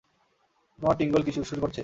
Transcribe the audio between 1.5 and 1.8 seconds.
করছে?